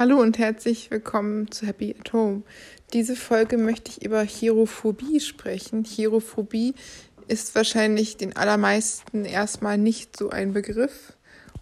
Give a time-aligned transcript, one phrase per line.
[0.00, 2.40] Hallo und herzlich willkommen zu Happy at Home.
[2.94, 5.84] Diese Folge möchte ich über Chirophobie sprechen.
[5.84, 6.72] Chirophobie
[7.28, 11.12] ist wahrscheinlich den allermeisten erstmal nicht so ein Begriff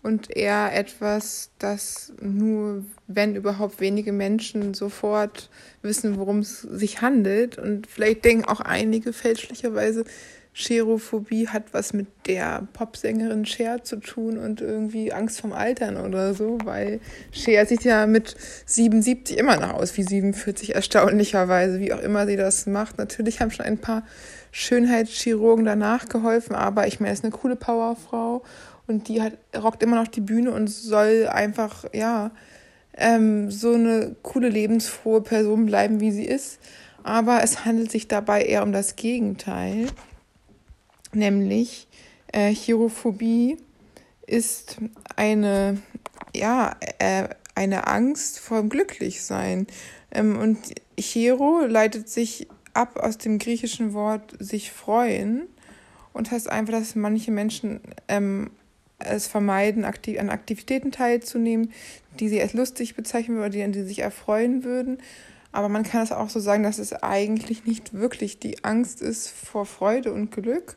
[0.04, 5.50] und eher etwas, das nur, wenn überhaupt wenige Menschen sofort
[5.82, 7.58] wissen, worum es sich handelt.
[7.58, 10.04] Und vielleicht denken auch einige fälschlicherweise,
[10.58, 16.34] Cherophobie hat was mit der Popsängerin Cher zu tun und irgendwie Angst vom Altern oder
[16.34, 16.98] so, weil
[17.30, 18.34] Cher sieht ja mit
[18.66, 22.98] 77 immer noch aus wie 47, erstaunlicherweise, wie auch immer sie das macht.
[22.98, 24.02] Natürlich haben schon ein paar
[24.50, 28.42] Schönheitschirurgen danach geholfen, aber ich meine, es ist eine coole Powerfrau
[28.88, 32.32] und die hat, rockt immer noch die Bühne und soll einfach, ja,
[32.96, 36.58] ähm, so eine coole, lebensfrohe Person bleiben, wie sie ist.
[37.04, 39.86] Aber es handelt sich dabei eher um das Gegenteil
[41.14, 41.88] nämlich
[42.32, 43.58] äh, Chirophobie
[44.26, 44.76] ist
[45.16, 45.80] eine,
[46.34, 49.66] ja, äh, eine Angst vor Glücklichsein.
[50.10, 50.58] Ähm, und
[50.98, 55.48] Chiro leitet sich ab aus dem griechischen Wort sich freuen
[56.12, 58.50] und heißt einfach, dass manche Menschen ähm,
[58.98, 61.72] es vermeiden, aktiv an Aktivitäten teilzunehmen,
[62.18, 64.98] die sie als lustig bezeichnen oder an die sie sich erfreuen würden.
[65.52, 69.28] Aber man kann es auch so sagen, dass es eigentlich nicht wirklich die Angst ist
[69.30, 70.76] vor Freude und Glück,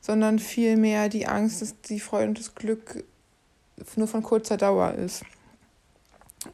[0.00, 3.04] sondern vielmehr die Angst, dass die Freude und das Glück
[3.96, 5.24] nur von kurzer Dauer ist.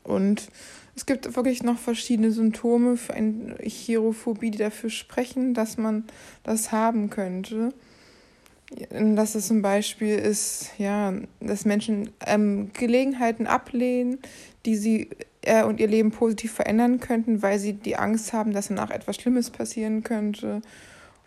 [0.05, 0.51] Und
[0.95, 6.05] es gibt wirklich noch verschiedene Symptome für eine Chirophobie, die dafür sprechen, dass man
[6.43, 7.71] das haben könnte.
[8.91, 14.19] Dass es zum Beispiel ist, ja, dass Menschen ähm, Gelegenheiten ablehnen,
[14.65, 15.11] die sie
[15.43, 19.17] äh, und ihr Leben positiv verändern könnten, weil sie die Angst haben, dass danach etwas
[19.17, 20.61] Schlimmes passieren könnte.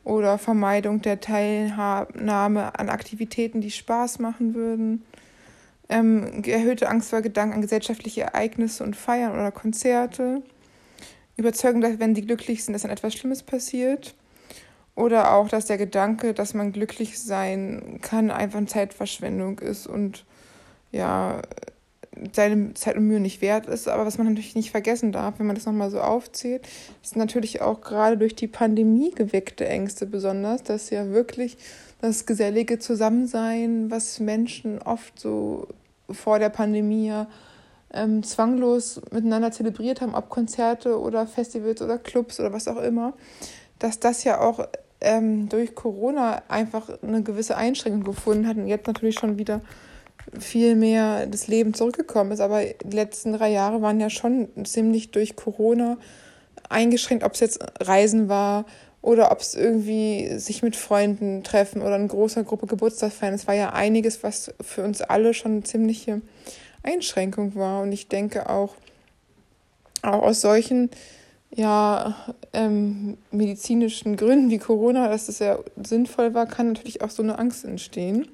[0.03, 5.03] Oder Vermeidung der Teilnahme an Aktivitäten, die Spaß machen würden.
[5.89, 10.41] Ähm, erhöhte Angst vor Gedanken an gesellschaftliche Ereignisse und Feiern oder Konzerte.
[11.37, 14.15] Überzeugung, dass wenn sie glücklich sind, dass dann etwas Schlimmes passiert.
[14.95, 20.25] Oder auch, dass der Gedanke, dass man glücklich sein kann, einfach eine Zeitverschwendung ist und
[20.91, 21.41] ja,
[22.33, 23.87] seine Zeit und Mühe nicht wert ist.
[23.87, 26.67] Aber was man natürlich nicht vergessen darf, wenn man das nochmal so aufzählt,
[27.01, 31.57] ist natürlich auch gerade durch die Pandemie geweckte Ängste besonders, dass ja wirklich
[32.01, 35.67] das gesellige Zusammensein, was Menschen oft so
[36.09, 37.13] vor der Pandemie
[37.93, 43.13] ähm, zwanglos miteinander zelebriert haben, ob Konzerte oder Festivals oder Clubs oder was auch immer,
[43.79, 44.67] dass das ja auch
[44.99, 49.61] ähm, durch Corona einfach eine gewisse Einschränkung gefunden hat und jetzt natürlich schon wieder
[50.39, 52.39] viel mehr das Leben zurückgekommen ist.
[52.39, 55.97] Aber die letzten drei Jahre waren ja schon ziemlich durch Corona
[56.69, 58.65] eingeschränkt, ob es jetzt Reisen war
[59.01, 63.33] oder ob es irgendwie sich mit Freunden treffen oder in großer Gruppe Geburtstag feiern.
[63.33, 66.21] Es war ja einiges, was für uns alle schon eine ziemliche
[66.83, 67.81] Einschränkung war.
[67.81, 68.75] Und ich denke auch,
[70.01, 70.89] auch aus solchen
[71.55, 72.15] ja,
[72.51, 77.37] ähm, medizinischen Gründen wie Corona, dass es ja sinnvoll war, kann natürlich auch so eine
[77.37, 78.27] Angst entstehen.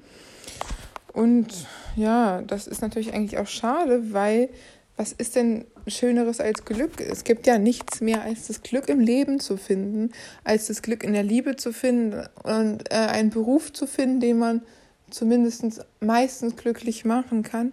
[1.12, 1.48] Und
[1.96, 4.48] ja, das ist natürlich eigentlich auch schade, weil
[4.96, 7.00] was ist denn Schöneres als Glück?
[7.00, 10.12] Es gibt ja nichts mehr als das Glück im Leben zu finden,
[10.44, 14.38] als das Glück in der Liebe zu finden und äh, einen Beruf zu finden, den
[14.38, 14.62] man
[15.08, 17.72] zumindest meistens glücklich machen kann.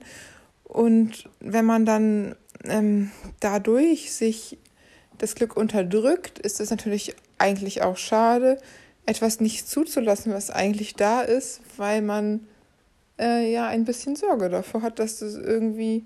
[0.64, 3.12] Und wenn man dann ähm,
[3.42, 4.58] dadurch sich
[5.18, 8.58] das Glück unterdrückt, ist es natürlich eigentlich auch schade,
[9.06, 12.48] etwas nicht zuzulassen, was eigentlich da ist, weil man
[13.20, 16.06] äh, ja ein bisschen Sorge davor hat, dass das irgendwie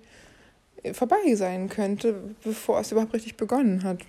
[0.94, 4.00] vorbei sein könnte, bevor es überhaupt richtig begonnen hat.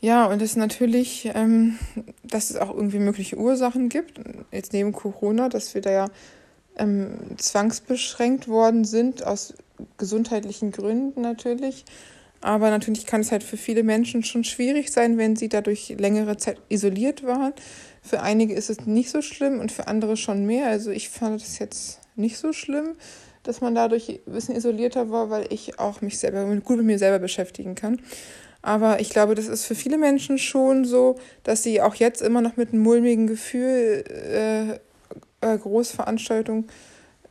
[0.00, 1.78] Ja, und es natürlich, ähm,
[2.24, 4.20] dass es auch irgendwie mögliche Ursachen gibt,
[4.50, 6.06] jetzt neben Corona, dass wir da ja
[6.76, 9.54] ähm, zwangsbeschränkt worden sind, aus
[9.98, 11.84] gesundheitlichen Gründen natürlich.
[12.40, 16.38] Aber natürlich kann es halt für viele Menschen schon schwierig sein, wenn sie dadurch längere
[16.38, 17.52] Zeit isoliert waren.
[18.02, 20.68] Für einige ist es nicht so schlimm und für andere schon mehr.
[20.68, 22.96] Also ich fand es jetzt nicht so schlimm,
[23.42, 26.98] dass man dadurch ein bisschen isolierter war, weil ich auch mich selber gut mit mir
[26.98, 28.00] selber beschäftigen kann.
[28.62, 32.42] Aber ich glaube, das ist für viele Menschen schon so, dass sie auch jetzt immer
[32.42, 34.72] noch mit einem mulmigen Gefühl äh,
[35.40, 36.68] äh, Großveranstaltungen,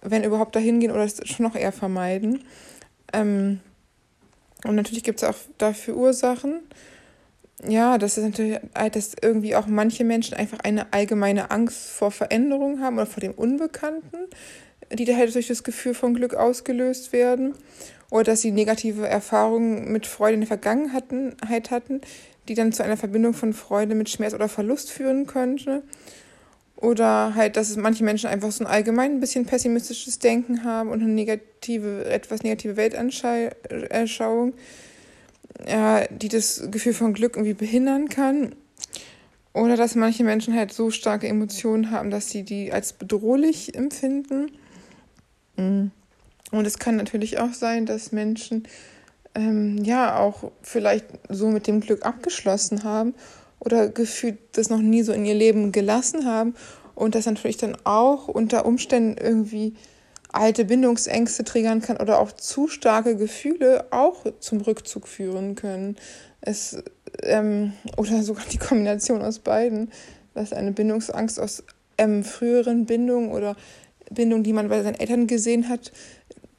[0.01, 2.43] wenn überhaupt dahin gehen oder es schon noch eher vermeiden.
[3.13, 3.59] Ähm,
[4.65, 6.61] und natürlich gibt es auch dafür Ursachen.
[7.67, 12.79] Ja, das ist natürlich, dass irgendwie auch manche Menschen einfach eine allgemeine Angst vor Veränderung
[12.79, 14.17] haben oder vor dem Unbekannten,
[14.93, 17.55] die da halt durch das Gefühl von Glück ausgelöst werden.
[18.11, 22.01] Oder dass sie negative Erfahrungen mit Freude in der Vergangenheit hatten,
[22.47, 25.83] die dann zu einer Verbindung von Freude mit Schmerz oder Verlust führen könnte.
[26.75, 31.03] Oder halt, dass manche Menschen einfach so ein allgemein ein bisschen pessimistisches Denken haben und
[31.03, 34.53] eine negative, etwas negative Weltanschauung,
[35.67, 38.55] ja, die das Gefühl von Glück irgendwie behindern kann.
[39.53, 44.51] Oder dass manche Menschen halt so starke Emotionen haben, dass sie die als bedrohlich empfinden.
[45.57, 45.91] Mhm.
[46.51, 48.67] Und es kann natürlich auch sein, dass Menschen
[49.35, 53.13] ähm, ja auch vielleicht so mit dem Glück abgeschlossen haben
[53.59, 56.55] oder gefühlt das noch nie so in ihr Leben gelassen haben
[56.95, 59.75] und das natürlich dann auch unter Umständen irgendwie
[60.31, 65.97] alte Bindungsängste triggern kann oder auch zu starke Gefühle auch zum Rückzug führen können.
[66.41, 66.81] Es,
[67.23, 69.91] ähm, oder sogar die Kombination aus beiden,
[70.33, 71.63] dass eine Bindungsangst aus
[71.97, 73.55] ähm, früheren Bindungen oder
[74.11, 75.91] Bindungen, die man bei seinen Eltern gesehen hat,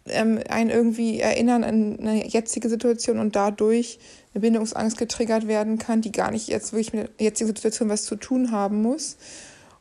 [0.06, 3.99] ähm, einen irgendwie erinnern an eine jetzige Situation und dadurch
[4.34, 8.05] eine Bindungsangst getriggert werden kann, die gar nicht jetzt wirklich mit der jetzigen Situation was
[8.05, 9.17] zu tun haben muss.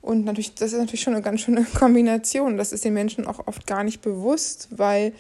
[0.09, 2.57] Und natürlich, das ist natürlich schon eine ganz schöne Kombination.
[2.57, 5.13] Das ist den Menschen auch oft gar nicht bewusst, weil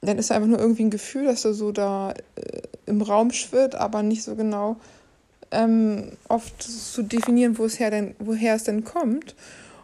[0.00, 3.76] dann ist einfach nur irgendwie ein Gefühl, dass er so da äh, im Raum schwirrt,
[3.76, 4.74] aber nicht so genau
[5.52, 9.36] ähm, oft zu definieren, denn, woher es denn kommt.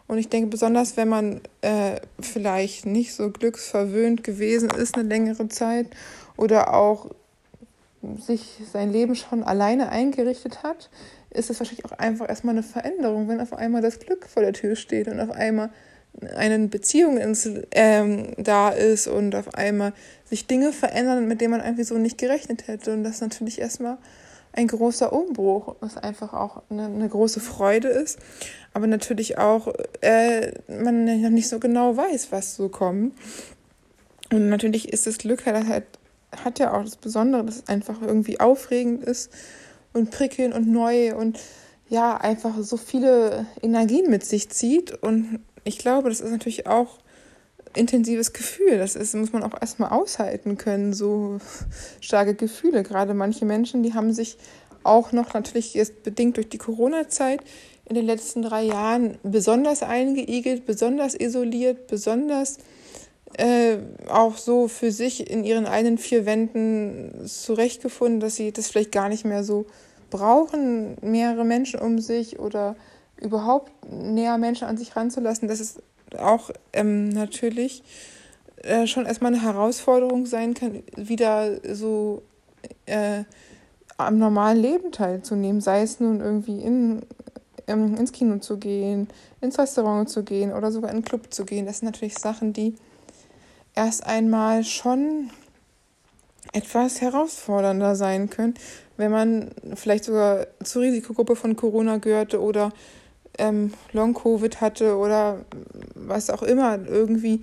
[0.09, 5.47] Und ich denke, besonders wenn man äh, vielleicht nicht so glücksverwöhnt gewesen ist eine längere
[5.47, 5.87] Zeit
[6.35, 7.11] oder auch
[8.19, 10.89] sich sein Leben schon alleine eingerichtet hat,
[11.33, 14.53] ist es wahrscheinlich auch einfach erstmal eine Veränderung, wenn auf einmal das Glück vor der
[14.53, 15.69] Tür steht und auf einmal
[16.35, 19.93] eine Beziehung ins, ähm, da ist und auf einmal
[20.25, 22.93] sich Dinge verändern, mit denen man irgendwie so nicht gerechnet hätte.
[22.93, 23.97] Und das ist natürlich erstmal
[24.53, 28.19] ein großer Umbruch, was einfach auch eine, eine große Freude ist,
[28.73, 33.13] aber natürlich auch äh, man noch nicht so genau weiß, was so kommt.
[34.31, 35.85] Und natürlich ist das Glück halt, halt
[36.43, 39.31] hat ja auch das Besondere, dass es einfach irgendwie aufregend ist
[39.93, 41.39] und prickelnd und neu und
[41.89, 44.93] ja, einfach so viele Energien mit sich zieht.
[45.03, 46.99] Und ich glaube, das ist natürlich auch
[47.75, 48.77] intensives Gefühl.
[48.77, 51.39] Das ist, muss man auch erstmal aushalten können, so
[51.99, 52.83] starke Gefühle.
[52.83, 54.37] Gerade manche Menschen, die haben sich
[54.83, 57.41] auch noch natürlich jetzt bedingt durch die Corona-Zeit
[57.85, 62.57] in den letzten drei Jahren besonders eingeigelt, besonders isoliert, besonders
[63.37, 68.91] äh, auch so für sich in ihren eigenen vier Wänden zurechtgefunden, dass sie das vielleicht
[68.91, 69.65] gar nicht mehr so
[70.09, 72.75] brauchen, mehrere Menschen um sich oder
[73.17, 75.47] überhaupt näher Menschen an sich ranzulassen.
[75.47, 75.81] Das ist
[76.17, 77.83] auch ähm, natürlich
[78.63, 82.21] äh, schon erstmal eine Herausforderung sein kann, wieder so
[82.85, 83.23] äh,
[83.97, 87.01] am normalen Leben teilzunehmen, sei es nun irgendwie in,
[87.67, 89.07] ähm, ins Kino zu gehen,
[89.39, 91.65] ins Restaurant zu gehen oder sogar in einen Club zu gehen.
[91.65, 92.75] Das sind natürlich Sachen, die
[93.85, 95.31] erst einmal schon
[96.53, 98.53] etwas herausfordernder sein können,
[98.97, 102.71] wenn man vielleicht sogar zur Risikogruppe von Corona gehörte oder
[103.39, 105.45] ähm, Long-Covid hatte oder
[105.95, 107.41] was auch immer, irgendwie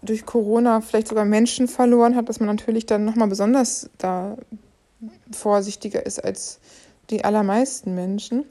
[0.00, 4.36] durch Corona vielleicht sogar Menschen verloren hat, dass man natürlich dann nochmal besonders da
[5.32, 6.60] vorsichtiger ist als
[7.10, 8.44] die allermeisten Menschen.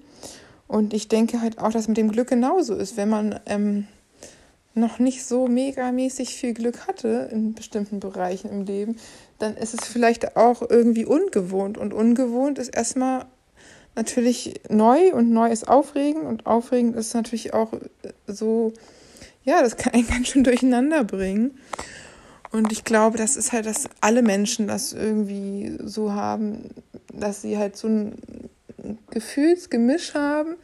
[0.68, 3.88] Und ich denke halt auch, dass mit dem Glück genauso ist, wenn man ähm,
[4.76, 8.98] noch nicht so megamäßig viel Glück hatte in bestimmten Bereichen im Leben,
[9.40, 11.78] dann ist es vielleicht auch irgendwie ungewohnt.
[11.78, 13.26] Und ungewohnt ist erstmal
[13.96, 17.72] natürlich neu und neu ist aufregend und aufregend ist natürlich auch
[18.26, 18.74] so,
[19.44, 21.58] ja, das kann einen ganz schön durcheinander bringen.
[22.52, 26.70] Und ich glaube, das ist halt, dass alle Menschen das irgendwie so haben,
[27.12, 28.16] dass sie halt so ein
[29.10, 30.56] Gefühlsgemisch haben,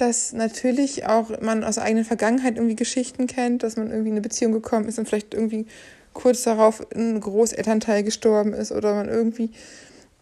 [0.00, 4.20] dass natürlich auch man aus eigener Vergangenheit irgendwie Geschichten kennt, dass man irgendwie in eine
[4.22, 5.66] Beziehung gekommen ist und vielleicht irgendwie
[6.12, 9.50] kurz darauf ein Großelternteil gestorben ist oder man irgendwie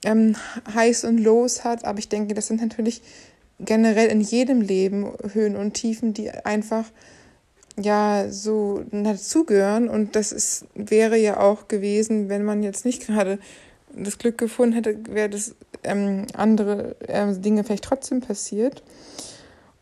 [0.05, 0.37] ähm,
[0.75, 1.85] Highs und Lows hat.
[1.85, 3.03] Aber ich denke, das sind natürlich
[3.61, 6.85] generell in jedem Leben Höhen und Tiefen, die einfach
[7.81, 9.89] ja so dazugehören.
[9.89, 13.39] Und das ist, wäre ja auch gewesen, wenn man jetzt nicht gerade
[13.95, 15.55] das Glück gefunden hätte, wäre das
[15.85, 18.83] ähm, andere äh, Dinge vielleicht trotzdem passiert.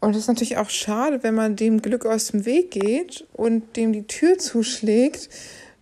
[0.06, 3.76] Und es ist natürlich auch schade, wenn man dem Glück aus dem Weg geht und
[3.76, 5.28] dem die Tür zuschlägt,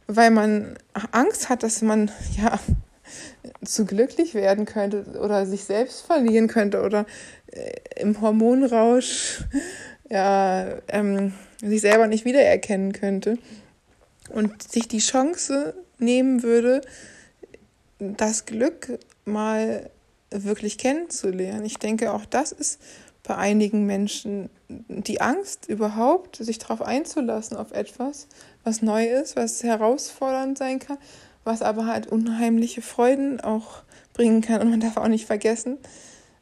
[0.06, 0.78] weil man
[1.12, 2.10] Angst hat, dass man
[2.42, 2.58] ja
[3.62, 7.04] zu glücklich werden könnte oder sich selbst verlieren könnte oder
[7.52, 9.42] äh, im Hormonrausch
[10.08, 13.36] ja, ähm, sich selber nicht wiedererkennen könnte
[14.30, 16.80] und sich die Chance nehmen würde,
[17.98, 19.90] das Glück mal
[20.42, 21.64] wirklich kennenzulernen.
[21.64, 22.80] Ich denke, auch das ist
[23.22, 28.28] bei einigen Menschen die Angst überhaupt, sich darauf einzulassen, auf etwas,
[28.64, 30.98] was neu ist, was herausfordernd sein kann,
[31.44, 34.60] was aber halt unheimliche Freuden auch bringen kann.
[34.60, 35.78] Und man darf auch nicht vergessen,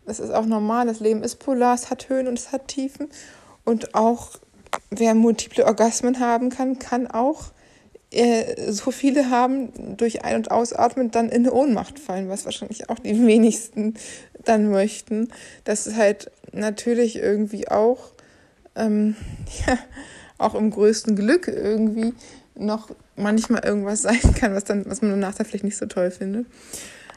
[0.05, 3.09] das ist auch normal, das Leben ist polar, es hat Höhen und es hat Tiefen.
[3.65, 4.31] Und auch
[4.91, 7.53] wer multiple Orgasmen haben kann, kann auch
[8.69, 13.27] so viele haben durch Ein- und Ausatmen dann in Ohnmacht fallen, was wahrscheinlich auch die
[13.27, 13.95] wenigsten
[14.45, 15.29] dann möchten.
[15.65, 18.11] Das ist halt natürlich irgendwie auch,
[18.77, 19.17] ähm,
[19.67, 19.79] ja,
[20.39, 22.13] auch im größten Glück irgendwie
[22.55, 26.11] noch manchmal irgendwas sein kann, was dann, was man im Nachteil vielleicht nicht so toll
[26.11, 26.47] findet.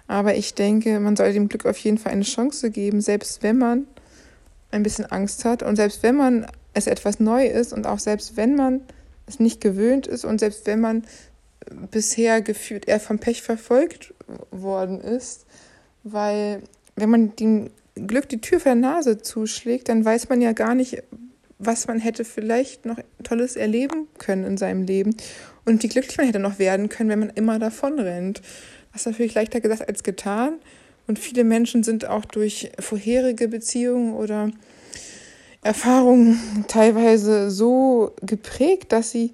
[0.07, 3.57] Aber ich denke, man sollte dem Glück auf jeden Fall eine Chance geben, selbst wenn
[3.57, 3.87] man
[4.71, 8.37] ein bisschen Angst hat und selbst wenn man es etwas neu ist und auch selbst
[8.37, 8.81] wenn man
[9.27, 11.03] es nicht gewöhnt ist und selbst wenn man
[11.91, 14.13] bisher gefühlt eher vom Pech verfolgt
[14.51, 15.45] worden ist,
[16.03, 16.61] weil
[16.95, 20.75] wenn man dem Glück die Tür vor der Nase zuschlägt, dann weiß man ja gar
[20.75, 21.01] nicht,
[21.57, 25.15] was man hätte vielleicht noch Tolles erleben können in seinem Leben
[25.63, 28.41] und wie glücklich man hätte noch werden können, wenn man immer davon rennt.
[28.91, 30.59] Das ist natürlich leichter gesagt als getan.
[31.07, 34.51] Und viele Menschen sind auch durch vorherige Beziehungen oder
[35.65, 39.33] Erfahrungen teilweise so geprägt, dass sie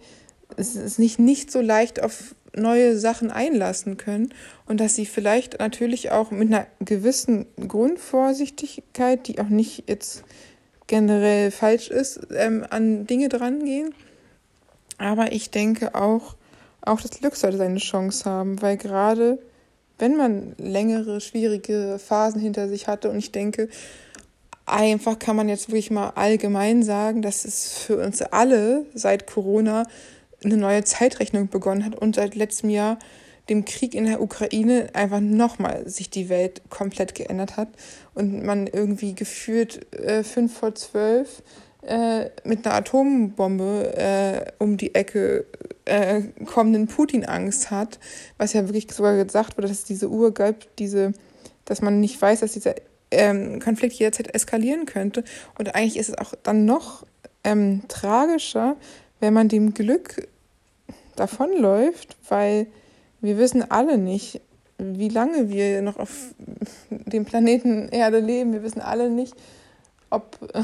[0.55, 4.33] es nicht, nicht so leicht auf neue Sachen einlassen können
[4.65, 10.23] und dass sie vielleicht natürlich auch mit einer gewissen Grundvorsichtigkeit, die auch nicht jetzt
[10.87, 13.93] generell falsch ist, ähm, an Dinge drangehen.
[14.97, 16.37] Aber ich denke auch,
[16.81, 19.37] auch das Glück sollte seine Chance haben, weil gerade
[19.99, 23.67] wenn man längere, schwierige Phasen hinter sich hatte und ich denke,
[24.71, 29.85] einfach kann man jetzt wirklich mal allgemein sagen, dass es für uns alle seit Corona
[30.43, 32.97] eine neue Zeitrechnung begonnen hat und seit letztem Jahr
[33.49, 37.69] dem Krieg in der Ukraine einfach nochmal sich die Welt komplett geändert hat
[38.13, 41.43] und man irgendwie gefühlt äh, fünf vor zwölf
[41.81, 45.45] äh, mit einer Atombombe äh, um die Ecke
[45.85, 47.99] äh, kommenden Putin-Angst hat,
[48.37, 51.13] was ja wirklich sogar gesagt wurde, dass es diese Uhr gibt, diese,
[51.65, 52.75] dass man nicht weiß, dass dieser
[53.11, 55.23] ähm, Konflikt jederzeit eskalieren könnte.
[55.57, 57.05] Und eigentlich ist es auch dann noch
[57.43, 58.75] ähm, tragischer,
[59.19, 60.27] wenn man dem Glück
[61.15, 62.67] davonläuft, weil
[63.21, 64.41] wir wissen alle nicht,
[64.77, 66.33] wie lange wir noch auf
[66.89, 68.53] dem Planeten Erde leben.
[68.53, 69.35] Wir wissen alle nicht,
[70.09, 70.63] ob äh,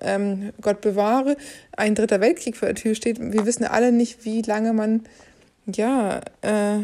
[0.00, 1.36] ähm, Gott bewahre,
[1.72, 3.20] ein dritter Weltkrieg vor der Tür steht.
[3.20, 5.04] Wir wissen alle nicht, wie lange man
[5.66, 6.78] ja äh,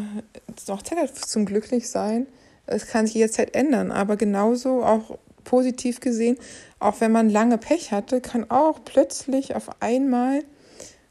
[0.67, 2.27] noch Zeit hat zum Glücklichsein.
[2.65, 6.37] Es kann sich jederzeit ändern, aber genauso auch positiv gesehen,
[6.79, 10.43] auch wenn man lange Pech hatte, kann auch plötzlich auf einmal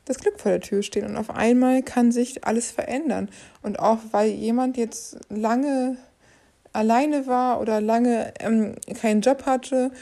[0.04, 3.28] das Glück vor der Tür stehen und auf einmal kann sich alles verändern.
[3.62, 5.96] Und auch weil jemand jetzt lange
[6.72, 9.92] alleine war oder lange ähm, keinen Job hatte,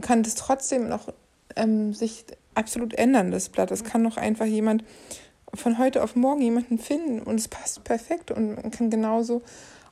[0.00, 1.12] kann das trotzdem noch
[1.54, 3.70] ähm, sich absolut ändern, das Blatt.
[3.70, 4.84] Es kann noch einfach jemand
[5.54, 9.42] von heute auf morgen jemanden finden und es passt perfekt und man kann genauso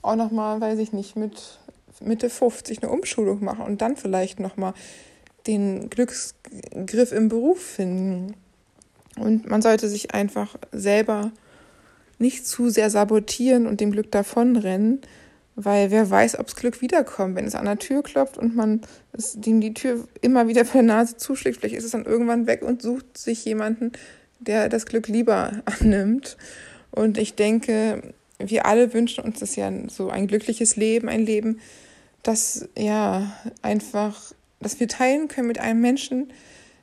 [0.04, 1.58] auch nochmal, weiß ich nicht, mit
[2.00, 4.74] Mitte 50 eine Umschulung machen und dann vielleicht nochmal
[5.46, 8.34] den Glücksgriff im Beruf finden.
[9.18, 11.30] Und man sollte sich einfach selber
[12.18, 15.00] nicht zu sehr sabotieren und dem Glück davonrennen,
[15.56, 17.36] weil wer weiß, ob das Glück wiederkommt.
[17.36, 18.80] Wenn es an der Tür klopft und man
[19.12, 22.46] es, dem die Tür immer wieder vor der Nase zuschlägt, vielleicht ist es dann irgendwann
[22.46, 23.92] weg und sucht sich jemanden,
[24.40, 26.36] der das Glück lieber annimmt.
[26.90, 31.60] Und ich denke, wir alle wünschen uns das ja so ein glückliches Leben, ein Leben,
[32.22, 36.32] das ja einfach, dass wir teilen können mit einem Menschen,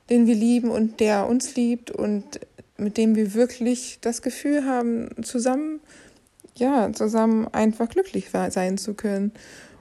[0.08, 2.40] den wir lieben und der uns liebt und
[2.76, 5.80] mit dem wir wirklich das Gefühl haben, zusammen,
[6.56, 9.32] ja, zusammen einfach glücklich sein zu können.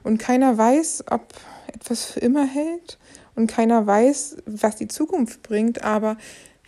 [0.03, 1.33] Und keiner weiß, ob
[1.67, 2.97] etwas für immer hält
[3.35, 6.17] und keiner weiß, was die Zukunft bringt, aber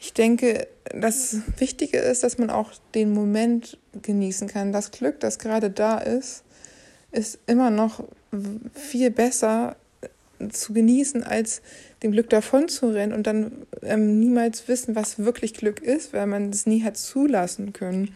[0.03, 4.73] ich denke, das Wichtige ist, dass man auch den Moment genießen kann.
[4.73, 6.43] Das Glück, das gerade da ist,
[7.13, 8.03] ist immer noch
[8.73, 9.77] viel besser
[10.51, 11.61] zu genießen, als
[12.03, 16.27] dem Glück davon zu rennen und dann ähm, niemals wissen, was wirklich Glück ist, weil
[16.27, 18.13] man es nie hat zulassen können.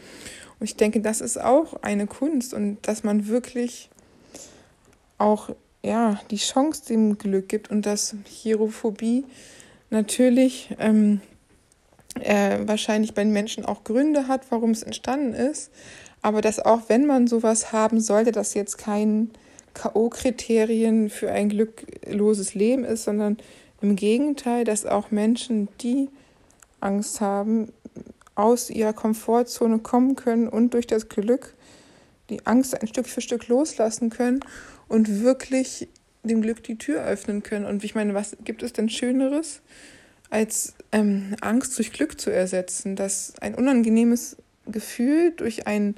[0.60, 3.90] Und ich denke, das ist auch eine Kunst und dass man wirklich
[5.18, 5.52] auch
[5.84, 9.24] ja die Chance dem Glück gibt und dass Hierophobie
[9.90, 11.22] natürlich ähm,
[12.22, 15.72] äh, wahrscheinlich bei den Menschen auch Gründe hat, warum es entstanden ist,
[16.22, 19.32] aber dass auch wenn man sowas haben sollte, das jetzt kein
[19.74, 23.38] K.O.-Kriterien für ein glückloses Leben ist, sondern
[23.82, 26.10] im Gegenteil, dass auch Menschen, die
[26.80, 27.72] Angst haben,
[28.36, 31.56] aus ihrer Komfortzone kommen können und durch das Glück
[32.30, 34.42] die Angst ein Stück für Stück loslassen können
[34.88, 35.88] und wirklich
[36.24, 37.66] dem Glück die Tür öffnen können.
[37.66, 39.62] Und ich meine, was gibt es denn Schöneres,
[40.30, 45.96] als ähm, Angst durch Glück zu ersetzen, dass ein unangenehmes Gefühl durch ein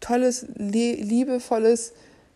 [0.00, 1.92] tolles, liebevolles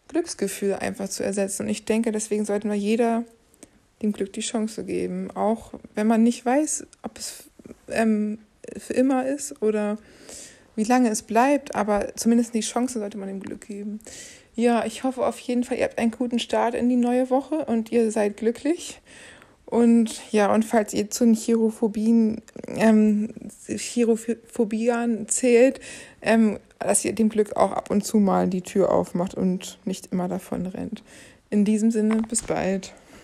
[0.08, 1.62] Glücksgefühl einfach zu ersetzen.
[1.64, 3.24] Und ich denke, deswegen sollten wir jeder
[4.02, 5.30] dem Glück die Chance geben.
[5.32, 7.44] Auch wenn man nicht weiß, ob es
[7.88, 8.38] ähm,
[8.78, 9.98] für immer ist oder
[10.76, 14.00] wie lange es bleibt, aber zumindest die Chance sollte man dem Glück geben.
[14.54, 17.64] Ja, ich hoffe auf jeden Fall, ihr habt einen guten Start in die neue Woche
[17.64, 19.00] und ihr seid glücklich.
[19.66, 22.40] Und ja, und falls ihr zu den Chirophobien,
[22.76, 23.30] ähm,
[23.66, 25.80] Chirophobian zählt,
[26.22, 30.12] ähm, dass ihr dem Glück auch ab und zu mal die Tür aufmacht und nicht
[30.12, 31.02] immer davon rennt.
[31.50, 32.92] In diesem Sinne, bis bald.